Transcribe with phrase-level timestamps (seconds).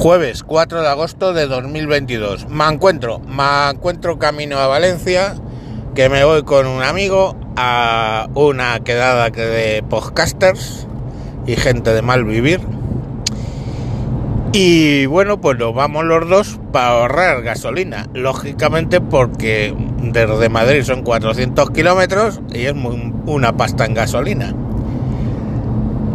[0.00, 2.48] Jueves 4 de agosto de 2022.
[2.48, 5.34] Me encuentro, me encuentro camino a Valencia,
[5.94, 10.86] que me voy con un amigo a una quedada que de podcasters
[11.46, 12.62] y gente de mal vivir.
[14.54, 18.08] Y bueno, pues nos vamos los dos para ahorrar gasolina.
[18.14, 22.74] Lógicamente porque desde Madrid son 400 kilómetros y es
[23.26, 24.54] una pasta en gasolina.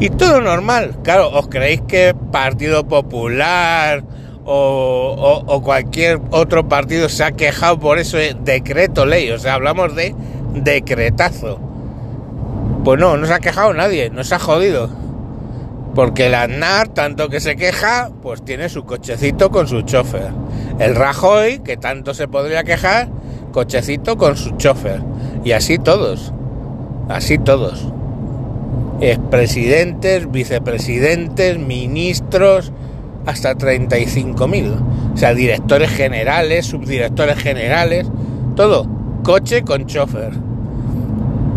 [0.00, 0.96] Y todo normal.
[1.02, 4.02] Claro, ¿os creéis que Partido Popular
[4.44, 9.30] o, cualquier otro partido se ha quejado por eso de decreto ley?
[9.30, 10.14] O sea, hablamos de
[10.54, 11.71] decretazo.
[12.84, 14.90] Pues no, no se ha quejado nadie, no se ha jodido.
[15.94, 20.30] Porque el Aznar, tanto que se queja, pues tiene su cochecito con su chofer.
[20.78, 23.08] El Rajoy, que tanto se podría quejar,
[23.52, 25.00] cochecito con su chofer.
[25.44, 26.32] Y así todos.
[27.08, 27.86] Así todos.
[29.00, 32.72] Expresidentes, vicepresidentes, ministros,
[33.26, 35.14] hasta 35.000.
[35.14, 38.08] O sea, directores generales, subdirectores generales,
[38.56, 38.86] todo.
[39.22, 40.32] Coche con chofer.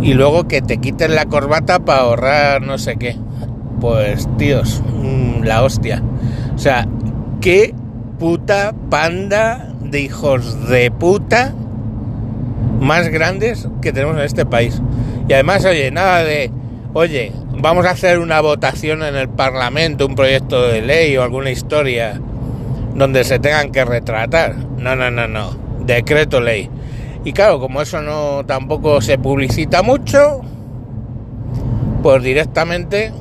[0.01, 3.17] Y luego que te quiten la corbata para ahorrar no sé qué.
[3.79, 6.01] Pues, tíos, mm, la hostia.
[6.56, 6.88] O sea,
[7.41, 7.73] qué
[8.19, 11.53] puta panda de hijos de puta
[12.79, 14.81] más grandes que tenemos en este país.
[15.28, 16.51] Y además, oye, nada de,
[16.94, 21.51] oye, vamos a hacer una votación en el Parlamento, un proyecto de ley o alguna
[21.51, 22.19] historia
[22.95, 24.56] donde se tengan que retratar.
[24.77, 25.56] No, no, no, no.
[25.85, 26.69] Decreto ley.
[27.25, 30.41] Y claro, como eso no tampoco se publicita mucho,
[32.03, 33.12] pues directamente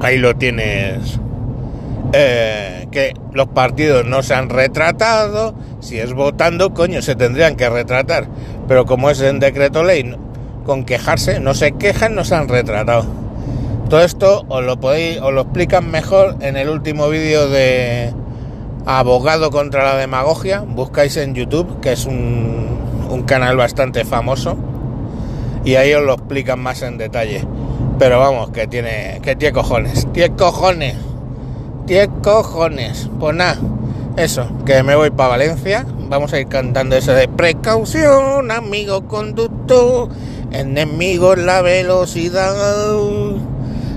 [0.00, 1.20] ahí lo tienes.
[2.12, 7.70] Eh, que los partidos no se han retratado, si es votando, coño, se tendrían que
[7.70, 8.26] retratar.
[8.66, 10.16] Pero como es en decreto ley,
[10.66, 13.06] con quejarse, no se quejan, no se han retratado.
[13.88, 18.12] Todo esto os lo podéis, os lo explican mejor en el último vídeo de
[18.86, 20.60] Abogado contra la demagogia.
[20.60, 24.56] Buscáis en YouTube, que es un, un canal bastante famoso.
[25.64, 27.46] Y ahí os lo explican más en detalle.
[27.98, 30.06] Pero vamos, que tiene, que tiene cojones.
[30.12, 30.96] Tiene cojones.
[31.86, 33.08] Tiene cojones.
[33.18, 33.56] Pues nada,
[34.16, 35.86] eso, que me voy para Valencia.
[36.08, 40.08] Vamos a ir cantando eso de precaución, amigo conductor.
[40.52, 42.54] Enemigo en la velocidad.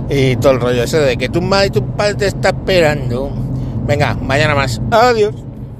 [0.09, 3.29] Y todo el rollo ese de que tu madre y tu padre te está esperando.
[3.85, 4.81] Venga, mañana más.
[4.91, 5.47] Adiós.